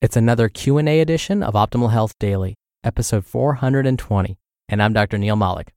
[0.00, 5.18] It's another Q&A edition of Optimal Health Daily, episode 420, and I'm Dr.
[5.18, 5.72] Neal Malik.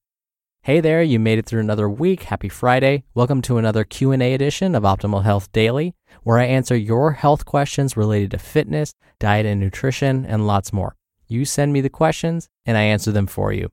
[0.62, 2.24] Hey there, you made it through another week.
[2.24, 3.04] Happy Friday.
[3.14, 7.98] Welcome to another Q&A edition of Optimal Health Daily, where I answer your health questions
[7.98, 10.96] related to fitness, diet and nutrition, and lots more.
[11.28, 13.70] You send me the questions and I answer them for you.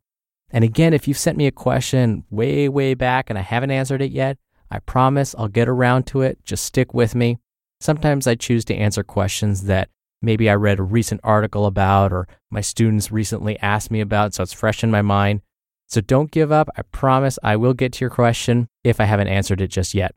[0.50, 4.02] And again, if you've sent me a question way, way back and I haven't answered
[4.02, 4.38] it yet,
[4.70, 6.38] I promise I'll get around to it.
[6.44, 7.38] Just stick with me.
[7.80, 9.90] Sometimes I choose to answer questions that
[10.22, 14.42] maybe I read a recent article about or my students recently asked me about, so
[14.42, 15.42] it's fresh in my mind.
[15.86, 16.68] So don't give up.
[16.76, 20.14] I promise I will get to your question if I haven't answered it just yet.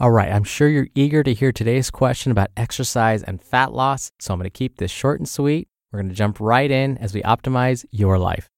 [0.00, 4.12] All right, I'm sure you're eager to hear today's question about exercise and fat loss,
[4.20, 5.68] so I'm going to keep this short and sweet.
[5.90, 8.48] We're going to jump right in as we optimize your life.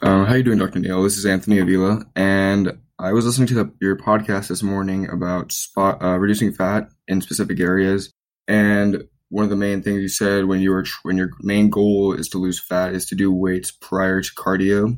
[0.00, 0.78] Uh, how you doing, Dr.
[0.78, 1.02] Neal?
[1.02, 5.50] This is Anthony Avila, and I was listening to the, your podcast this morning about
[5.50, 8.12] spot, uh, reducing fat in specific areas,
[8.46, 12.12] and one of the main things you said when you were when your main goal
[12.12, 14.96] is to lose fat is to do weights prior to cardio.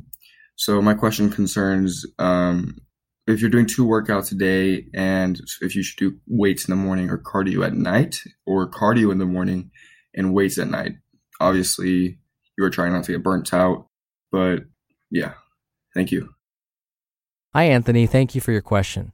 [0.55, 2.77] So my question concerns um,
[3.25, 6.83] if you're doing two workouts a day, and if you should do weights in the
[6.83, 9.71] morning or cardio at night, or cardio in the morning
[10.13, 10.93] and weights at night.
[11.39, 12.19] Obviously,
[12.57, 13.87] you are trying not to get burnt out,
[14.31, 14.65] but
[15.09, 15.33] yeah,
[15.95, 16.29] thank you.
[17.57, 19.13] Hi Anthony, thank you for your question.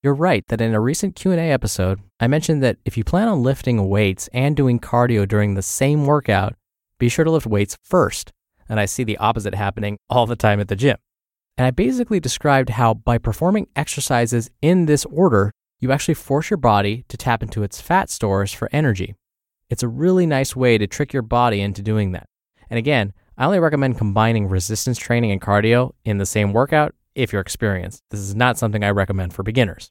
[0.00, 3.42] You're right that in a recent Q&A episode, I mentioned that if you plan on
[3.42, 6.54] lifting weights and doing cardio during the same workout,
[7.00, 8.30] be sure to lift weights first.
[8.68, 10.98] And I see the opposite happening all the time at the gym.
[11.58, 15.50] And I basically described how by performing exercises in this order,
[15.80, 19.16] you actually force your body to tap into its fat stores for energy.
[19.68, 22.28] It's a really nice way to trick your body into doing that.
[22.70, 27.32] And again, I only recommend combining resistance training and cardio in the same workout if
[27.32, 28.02] you're experienced.
[28.10, 29.90] This is not something I recommend for beginners.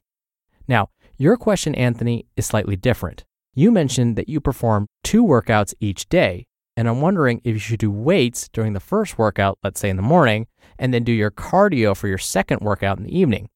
[0.68, 3.24] Now, your question, Anthony, is slightly different.
[3.54, 7.80] You mentioned that you perform two workouts each day, and I'm wondering if you should
[7.80, 10.46] do weights during the first workout, let's say in the morning,
[10.78, 13.48] and then do your cardio for your second workout in the evening.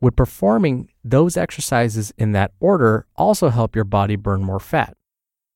[0.00, 4.96] Would performing those exercises in that order also help your body burn more fat?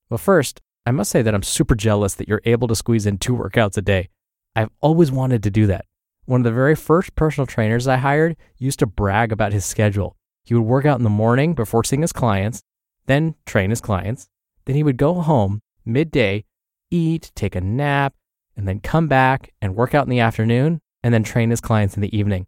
[0.08, 3.18] Well, first, I must say that I'm super jealous that you're able to squeeze in
[3.18, 4.08] two workouts a day.
[4.56, 5.84] I've always wanted to do that.
[6.24, 10.16] One of the very first personal trainers I hired used to brag about his schedule.
[10.44, 12.62] He would work out in the morning before seeing his clients,
[13.06, 14.28] then train his clients.
[14.64, 16.44] Then he would go home midday,
[16.90, 18.14] eat, take a nap,
[18.56, 21.96] and then come back and work out in the afternoon and then train his clients
[21.96, 22.46] in the evening.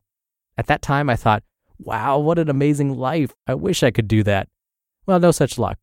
[0.57, 1.43] At that time, I thought,
[1.79, 3.33] wow, what an amazing life.
[3.47, 4.49] I wish I could do that.
[5.07, 5.79] Well, no such luck.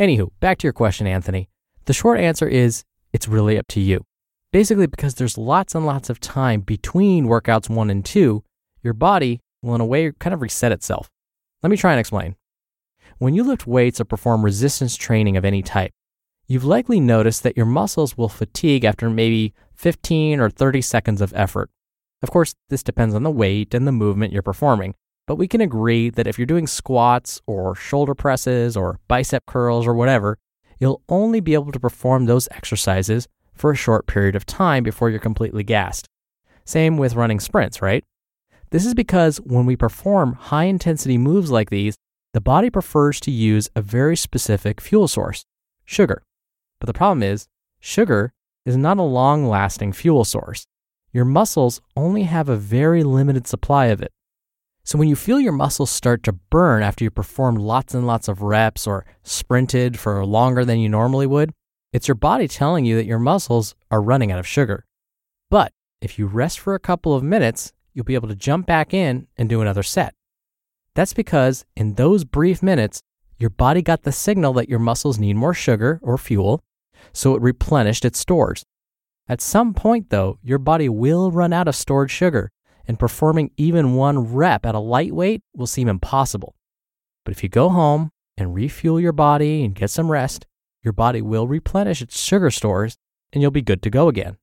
[0.00, 1.48] Anywho, back to your question, Anthony.
[1.84, 4.04] The short answer is it's really up to you.
[4.52, 8.44] Basically, because there's lots and lots of time between workouts one and two,
[8.82, 11.08] your body will, in a way, kind of reset itself.
[11.62, 12.36] Let me try and explain.
[13.16, 15.92] When you lift weights or perform resistance training of any type,
[16.48, 21.32] you've likely noticed that your muscles will fatigue after maybe 15 or 30 seconds of
[21.34, 21.70] effort.
[22.22, 24.94] Of course, this depends on the weight and the movement you're performing,
[25.26, 29.86] but we can agree that if you're doing squats or shoulder presses or bicep curls
[29.86, 30.36] or whatever,
[30.78, 35.10] you'll only be able to perform those exercises for a short period of time before
[35.10, 36.08] you're completely gassed.
[36.64, 38.04] Same with running sprints, right?
[38.70, 41.96] This is because when we perform high intensity moves like these,
[42.32, 45.44] the body prefers to use a very specific fuel source,
[45.84, 46.22] sugar.
[46.80, 47.48] But the problem is,
[47.80, 48.32] sugar
[48.64, 50.66] is not a long lasting fuel source.
[51.12, 54.10] Your muscles only have a very limited supply of it.
[54.84, 58.26] So when you feel your muscles start to burn after you performed lots and lots
[58.26, 61.52] of reps or sprinted for longer than you normally would,
[61.92, 64.86] it's your body telling you that your muscles are running out of sugar.
[65.50, 68.94] But if you rest for a couple of minutes, you'll be able to jump back
[68.94, 70.14] in and do another set.
[70.94, 73.02] That's because in those brief minutes,
[73.38, 76.62] your body got the signal that your muscles need more sugar or fuel,
[77.12, 78.64] so it replenished its stores.
[79.28, 82.50] At some point, though, your body will run out of stored sugar,
[82.86, 86.54] and performing even one rep at a light weight will seem impossible.
[87.24, 90.46] But if you go home and refuel your body and get some rest,
[90.82, 92.96] your body will replenish its sugar stores
[93.32, 94.36] and you'll be good to go again.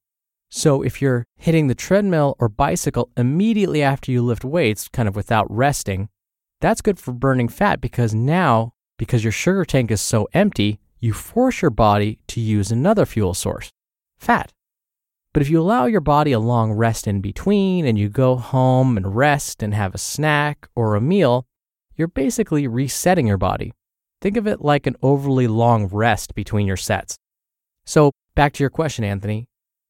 [0.50, 5.15] So if you're hitting the treadmill or bicycle immediately after you lift weights, kind of
[5.15, 6.09] without resting,
[6.59, 11.13] that's good for burning fat because now, because your sugar tank is so empty, you
[11.13, 13.69] force your body to use another fuel source,
[14.18, 14.51] fat.
[15.31, 18.97] But if you allow your body a long rest in between and you go home
[18.97, 21.45] and rest and have a snack or a meal,
[21.95, 23.71] you're basically resetting your body.
[24.21, 27.18] Think of it like an overly long rest between your sets.
[27.86, 29.48] So, back to your question, Anthony.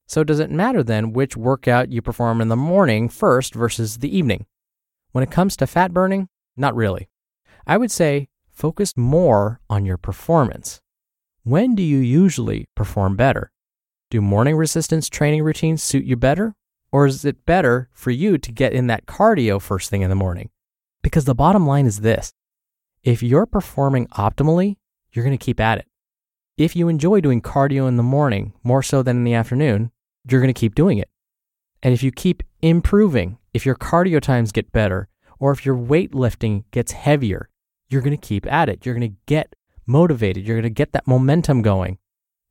[0.07, 4.15] So, does it matter then which workout you perform in the morning first versus the
[4.15, 4.45] evening?
[5.11, 7.09] When it comes to fat burning, not really.
[7.65, 10.81] I would say focus more on your performance.
[11.43, 13.51] When do you usually perform better?
[14.11, 16.55] Do morning resistance training routines suit you better?
[16.91, 20.15] Or is it better for you to get in that cardio first thing in the
[20.15, 20.49] morning?
[21.03, 22.33] Because the bottom line is this
[23.03, 24.77] if you're performing optimally,
[25.11, 25.87] you're going to keep at it.
[26.57, 29.91] If you enjoy doing cardio in the morning more so than in the afternoon,
[30.29, 31.09] you're going to keep doing it.
[31.81, 35.07] And if you keep improving, if your cardio times get better,
[35.39, 37.49] or if your weightlifting gets heavier,
[37.89, 38.85] you're going to keep at it.
[38.85, 39.55] You're going to get
[39.85, 40.45] motivated.
[40.45, 41.97] You're going to get that momentum going.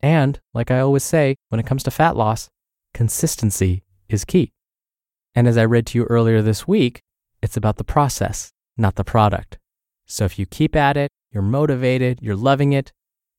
[0.01, 2.49] And like I always say, when it comes to fat loss,
[2.95, 4.53] consistency is key.
[5.35, 7.03] And as I read to you earlier this week,
[7.43, 9.59] it's about the process, not the product.
[10.09, 12.93] So if you keep at it, you're motivated, you're loving it,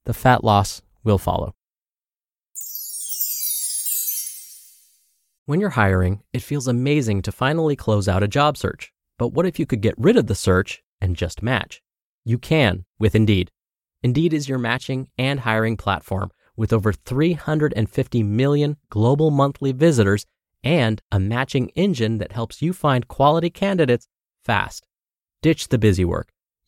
[0.06, 1.56] the fat loss will follow.
[5.48, 8.94] When you're hiring, it feels amazing to finally close out a job search.
[9.18, 11.82] But what if you could get rid of the search and just match?
[12.24, 13.50] You can with Indeed.
[14.04, 20.26] Indeed is your matching and hiring platform with over 350 million global monthly visitors
[20.64, 24.08] and a matching engine that helps you find quality candidates
[24.46, 24.86] fast.
[25.42, 26.30] Ditch the busy work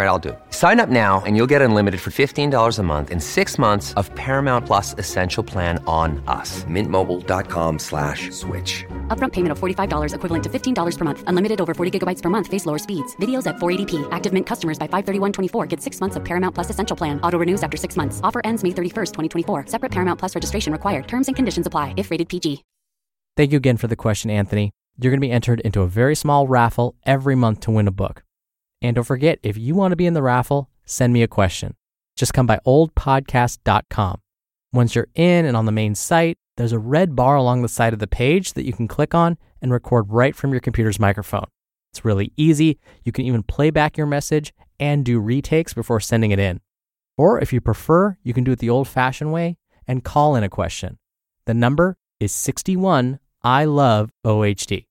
[0.00, 0.38] All right, I'll do it.
[0.48, 4.08] Sign up now and you'll get unlimited for $15 a month and six months of
[4.14, 6.64] Paramount Plus Essential Plan on us.
[6.64, 8.86] Mintmobile.com slash switch.
[9.08, 11.24] Upfront payment of $45 equivalent to $15 per month.
[11.26, 12.46] Unlimited over 40 gigabytes per month.
[12.46, 13.14] Face lower speeds.
[13.16, 14.08] Videos at 480p.
[14.10, 17.20] Active Mint customers by 531.24 get six months of Paramount Plus Essential Plan.
[17.20, 18.22] Auto renews after six months.
[18.24, 19.66] Offer ends May 31st, 2024.
[19.66, 21.08] Separate Paramount Plus registration required.
[21.08, 22.64] Terms and conditions apply if rated PG.
[23.36, 24.70] Thank you again for the question, Anthony.
[24.98, 27.92] You're going to be entered into a very small raffle every month to win a
[27.92, 28.22] book.
[28.82, 31.74] And don't forget, if you want to be in the raffle, send me a question.
[32.16, 34.20] Just come by oldpodcast.com.
[34.72, 37.92] Once you're in and on the main site, there's a red bar along the side
[37.92, 41.46] of the page that you can click on and record right from your computer's microphone.
[41.92, 42.78] It's really easy.
[43.04, 46.60] You can even play back your message and do retakes before sending it in.
[47.16, 49.56] Or if you prefer, you can do it the old fashioned way
[49.86, 50.98] and call in a question.
[51.46, 54.86] The number is 61 I love OHD.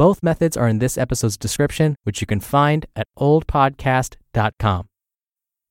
[0.00, 4.86] Both methods are in this episode's description, which you can find at oldpodcast.com.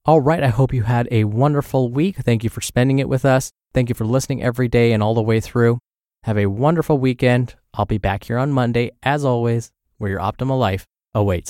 [0.06, 2.18] All right, I hope you had a wonderful week.
[2.18, 3.50] Thank you for spending it with us.
[3.74, 5.80] Thank you for listening every day and all the way through.
[6.26, 7.56] Have a wonderful weekend.
[7.74, 11.48] I'll be back here on Monday, as always, where your optimal life awaits.